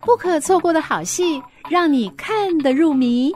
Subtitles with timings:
[0.00, 3.32] 不可错过的好戏，让你看得入迷。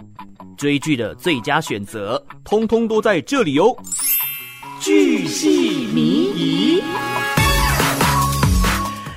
[0.57, 3.77] 追剧的最佳选择，通通都在这里哦！
[4.81, 6.03] 剧戏迷
[6.35, 6.83] 疑。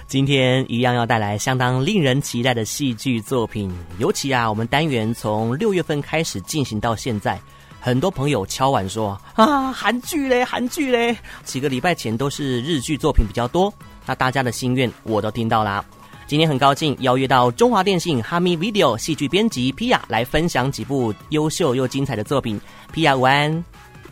[0.08, 7.40] 今天一样要带来相当令人期待的戏剧作品，尤其啊，我们单元从六月份开始进行到现在，
[7.80, 11.16] 很多朋友敲碗说啊，韩剧嘞，韩剧嘞。
[11.44, 13.72] 几个礼拜前都是日剧作品比较多，
[14.10, 15.86] 那大家的心愿我都听到啦。
[16.26, 22.60] 今天很高兴邀约到中华电信哈密 Video 戏剧编辑 Pia 来分享几部优秀又精彩的作品。
[22.92, 23.64] Pia 午安，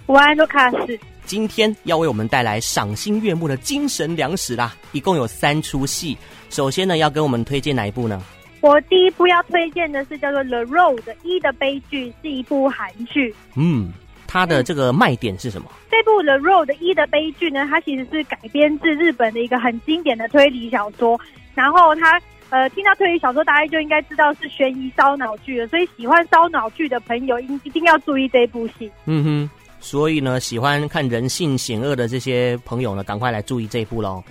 [0.05, 0.99] 午安，卢卡斯。
[1.25, 4.75] 今天要为我们带来赏心悦目的精神粮食啦！
[4.91, 6.15] 一共有三出戏。
[6.51, 8.21] 首先呢，要跟我们推荐哪一部呢？
[8.61, 13.33] 我第一部要推荐的是叫做《The Road》一的悲剧，是一部韩剧。
[13.55, 13.91] 嗯，
[14.37, 15.67] 它的这个卖点是什么？
[15.89, 21.19] 这部《The Road》一的悲剧呢，它其实是改编自日本的一个很经典的推理小说。
[21.55, 25.67] 然后它呃，听到推理小说，大家就应该知道是悬疑烧脑剧了。
[25.67, 28.91] 所以喜欢烧脑剧的朋友，一一定要注意这部戏。
[29.05, 29.49] 嗯哼。
[29.79, 34.23] 所以呢，喜欢看人性险恶的这些朋友呢，赶快来注意这一部喽。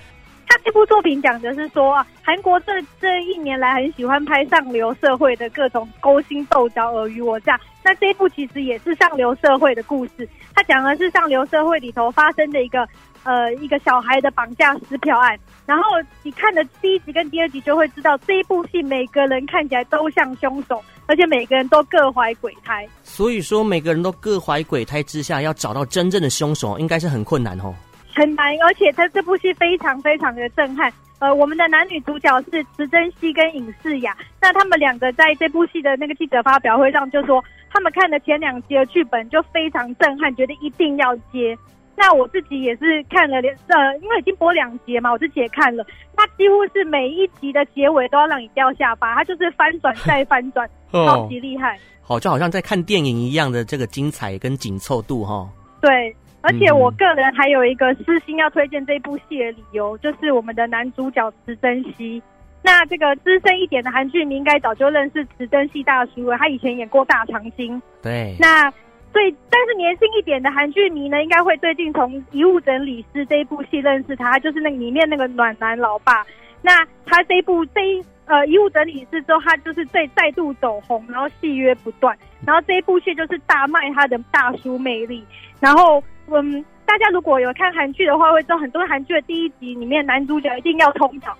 [0.64, 7.58] 这部作品讲的是说啊，韩国这这一年来很喜欢拍上流社会的各种勾心斗角、尔虞我诈。
[7.84, 12.86] 那这一部其实也是上流社会的故事，他讲的是上流社会里头发生的一个
[13.22, 15.38] 呃一个小孩的绑架撕票案。
[15.66, 15.84] 然后
[16.22, 22.86] 你看的第一集跟第二集就会知道，这一部戏每个人看起来都像凶手，而且每个人都各怀鬼胎。
[23.02, 27.74] 所以说，每个人都各怀鬼胎之下，要找到真正的凶手，应该是很困难哦。
[28.16, 30.90] 很难，而且他这部戏非常非常的震撼。
[31.18, 41.56] 呃，我们的男女主角是池珍熙跟尹世雅，那他们两个在这部戏的那个记者发表会上就说，他们看了前两集的剧本就非常震撼，觉得一定要接。
[41.94, 51.78] 那我自己也是看了，呃，因为已经播两集嘛，我自己也看了，他几乎是每一集的结尾都要让你掉下巴，他就是翻转再翻转， 超级厉害。
[52.02, 55.48] 好，就好像在看电影一样的这个精彩跟紧凑度哈。
[55.80, 56.14] 对。
[56.46, 62.22] 而且我个人还有一个私心要推荐这部戏的理由，就是我们的男主角池珍熙。
[62.62, 67.76] 那这个资深一点的韩剧迷应该早就认识池珍熙大叔了，他以前演过《大长今》。
[68.00, 68.36] 对。
[68.38, 68.70] 那
[69.12, 76.24] 最但是年轻一点的韩剧迷呢，应该会最近从《遗物整理师》这一部戏认识他，他就是那个里面那个暖男老爸。
[76.62, 82.16] 那他这一部这一呃《遗物整理师》之后，他就是再再度走红，然后戏约不断。
[82.44, 85.24] 然后这一部戏就是大卖他的大叔魅力，
[85.58, 86.00] 然后。
[86.28, 91.36] 嗯，大家如果有看韩剧的话，会知道很多韩剧的第一集里面男主角一定要通场，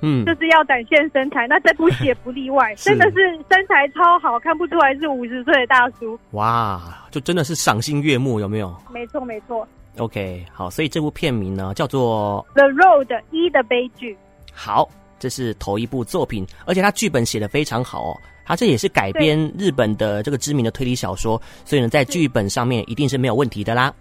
[0.00, 1.46] 嗯，就是要展现身材。
[1.46, 3.16] 那这部戏也不例外， 真的是
[3.50, 6.18] 身材超好，看不出来是五十岁的大叔。
[6.32, 6.80] 哇，
[7.10, 8.74] 就真的是赏心悦目，有没有？
[8.92, 9.66] 没错，没错。
[9.98, 14.12] OK，好，所以这部片名呢叫做《The Road 一的悲剧》。
[14.52, 14.86] 好，
[15.18, 18.20] 这是头一部作品，而且他剧本写的非常好哦。
[18.44, 23.92] 他这也是改编日本的这个知名的推理小说，所以呢，在剧本上面一定是没有问题的啦。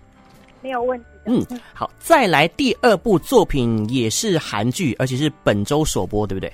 [0.66, 1.06] 没有问题。
[1.26, 1.46] 嗯，
[1.76, 6.52] 好，再来第二部作品也是韩剧，而且是本周首播，对不对？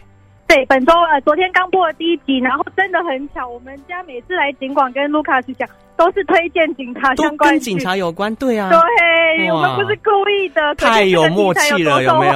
[0.49, 12.33] 对，本周呃，昨天刚播的第一集，然后真的很巧，我们家每次来警广跟卢卡斯讲，都是推荐警察相关，跟警察有关，对啊，对，我们不是故意的，太有默契了，有没有？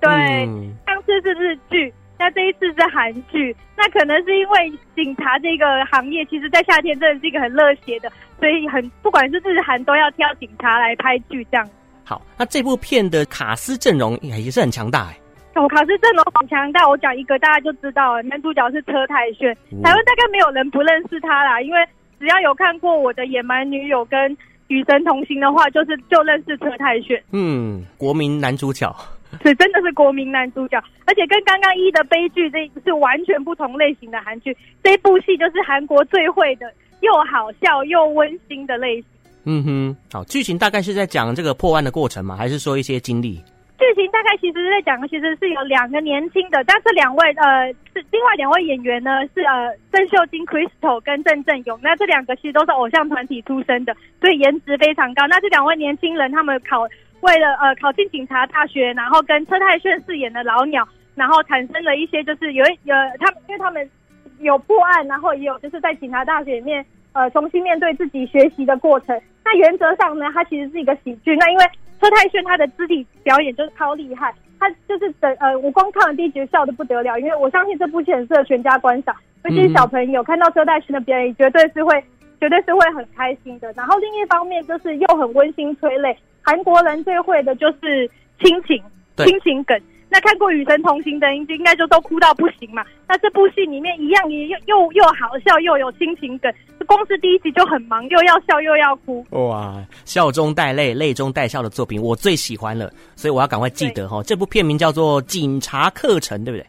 [0.00, 0.10] 对，
[0.46, 1.92] 嗯、上次是日剧。
[2.20, 11.66] 那这一次是韩剧，那可能是因为警察这个行业，其实，在夏天真的是一个很热血的，所以很不管是日韩都要挑警察来拍剧这样。
[12.04, 15.16] 好，那这部片的卡斯阵容也是很强大哎。
[15.54, 21.80] 哦，卡司阵容很强大，我讲一个大家就知道了，男主角是车太鉉，台湾大概没有人不认识他啦，因为
[22.18, 24.36] 只要有看过我的野蛮女友跟
[24.68, 27.18] 与神同行的话，就是就认识车太鉉。
[27.32, 28.94] 嗯，国民男主角。
[29.42, 34.56] 是，真的是国民男主角，而且跟刚刚一的悲剧这是完全不同类型的韩剧。
[34.82, 36.66] 这部戏就是韩国最会的，
[37.00, 39.04] 又好笑又温馨的类型。
[39.44, 42.36] 嗯哼，好，剧情大概是在讲这个破案的过程吗？
[42.36, 43.36] 还是说一些经历？
[43.78, 55.26] 剧情大概其实是在讲，其实是有两个年轻的，但是两位呃是另外两位演员呢是呃郑秀晶 Crystal 跟郑正勇，那这两个其实都是偶像团体出身的，所以颜值非常高。
[55.28, 56.86] 那这两位年轻人他们考。
[57.20, 63.90] 为了呃考进警察大学，然后跟车太鉉饰演的老鸟，然后产生了一些就是有有他们，因为他们
[64.38, 69.20] 有破案，然后也有就是在警察大学里面呃重新面对自己学习的过程。
[69.44, 71.36] 那原则上呢，它其实是一个喜剧。
[71.36, 71.64] 那因为
[72.00, 79.14] 车太鉉他的肢体表演就是超厉害，他就是等呃我光看了第一集笑得不得了，因为我相信这部戏很适合全家观赏，
[79.44, 82.02] 尤其是小朋友看到车太鉉的表演，绝对是会
[82.40, 83.70] 绝对是会很开心的。
[83.72, 86.16] 然后另一方面就是又很温馨催泪。
[86.42, 88.10] 韩国人最会的就是
[88.42, 88.82] 亲情，
[89.16, 89.80] 亲情梗。
[90.12, 92.84] 那看过《与神同行》的人应该就都哭到不行嘛。
[93.06, 96.52] 那这部戏里面一样也又又又好笑又有亲情梗，
[96.84, 99.24] 光是第一集就很忙，又要笑又要哭。
[99.30, 104.20] 哇，笑中带泪，泪中带笑的作品我最喜欢了，所以我要赶快记得哈。
[104.24, 106.66] 这部片名叫做《警察课程》，对不对？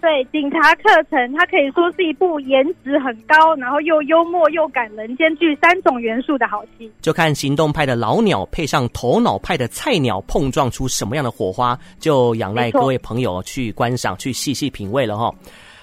[0.00, 6.90] 对，警察课程，它可以说是一部颜值很高，然后又幽默又感人，兼具三种元素的好戏。
[7.02, 15.34] 就看行动派的老鸟配上头脑派的菜鸟，碰撞出什么样的火花，就仰赖各位朋友去观赏、去细细品味了哈。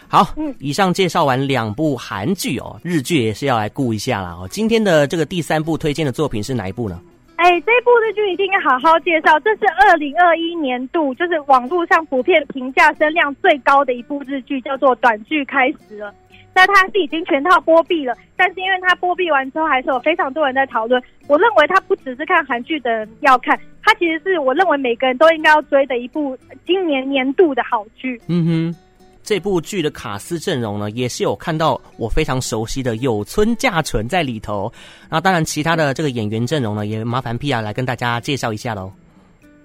[0.07, 4.47] 好，嗯，以上介绍完两部韩剧哦，日剧也是要来顾一下啦哦。
[4.49, 7.01] 今天的这个第三部推荐的作品是哪一部呢？
[7.37, 16.09] 哎，这部日剧一定要好好介绍，这是二零二一年度就是网络上普遍评价声量最高的一部日剧，叫做《短剧开始了》。
[16.55, 21.01] 那它是已经全套播毕了，但是因为它播毕完之后，还是有非常多人在讨论。
[21.27, 28.19] 我认为它不只是看韩剧的人要看，它其实是我认为每个人都应该要追的一部今年年度的好剧。
[28.29, 28.75] 嗯哼。
[29.25, 34.71] 这部剧的卡司阵容呢，也是有看到我非常熟悉的有村架纯在里头。
[35.09, 38.93] 那当然，其他的这个演员阵容呢，也麻烦 Pia 来跟大家介绍一下喽。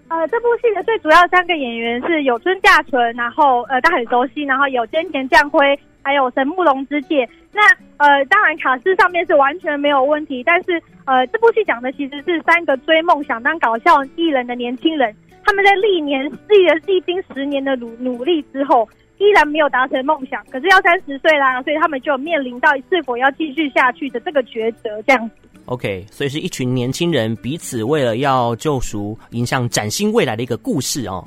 [0.09, 7.29] 呃，这部戏的最主要三个演员是有村架纯，然后呃，大家很熟悉，然后有菅田将晖，还有神木隆之介。
[7.53, 7.61] 那
[7.99, 15.15] 呃，当然卡司上面是完全没有问题，但是呃，这部戏讲的其实是三个追梦想当搞笑艺人的年轻人，
[15.45, 18.89] 他们在历年历历经十年的努努力之后。
[19.21, 25.35] 依然没有达成梦想，可是要三十岁啦，所以他们就面临到是否要继续下去的这个抉择，这样子。
[25.67, 31.23] OK，所以是一群年轻人彼此为了要救赎，迎向崭新未来的一个故事哦。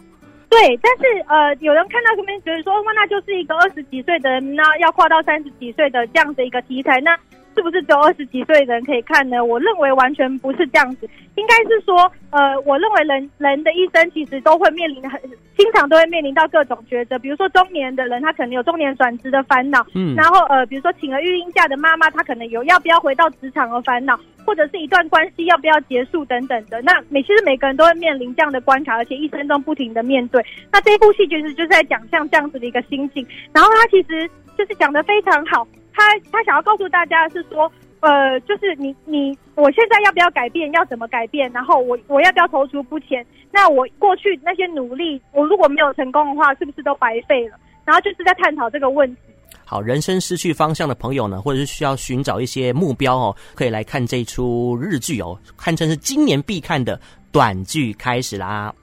[0.50, 7.16] 对，但是呃，有人看到这边觉得说，哇，那就是一个二十几岁的人，那要跨到三十几岁的这样的一个题材，那。
[7.56, 9.44] 是不是只有二十几岁的人可以看呢？
[9.44, 15.20] 我认为完全不是这样子，应该是说，呃，我认为人人的一生其实都会面临很，
[15.58, 17.18] 经常都会面临到各种抉择。
[17.20, 26.82] 比如说中年的人，他可能有中年转职的烦恼，嗯，然后呃，比如说请了育婴假的妈妈，她可能有要不要回到职场的烦恼，或者是一段关系要不要结束等等的。
[26.82, 30.44] 那每其实每个人都会面临这样的关卡，而且一生中不停的面对。
[30.72, 35.68] 那这一部戏其实就是在讲像这样子的一个心境，然后他其实就是讲的非常好。
[35.94, 41.52] 他他想要告诉大家是说，呃，就是你你我现在要不要改变，要怎么改变？
[41.52, 43.26] 然后我我要不要踌躇不前？
[43.52, 47.58] 那我过去那些努力，我如果没有成功的话，是不是都白费了？
[47.86, 49.22] 然后就是在探讨这个问题。
[49.66, 57.00] 好，人生失去方向的朋友呢，或者是需要寻找一些目标哦，可以来看这出日剧哦，堪称是今年必看的
[57.32, 58.74] 短剧开始啦。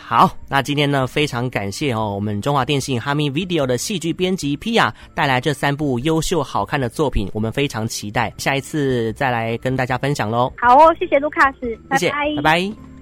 [0.00, 10.52] 好，那今天呢，非常感谢哦，我们中华电信哈密 Video 的戏剧编辑 Pia 带来这三部优秀好看的作品，我们非常期待下一次再来跟大家分享喽。
[10.58, 12.36] 好哦，谢谢卢卡斯，谢谢，拜拜。
[12.36, 12.97] 拜拜。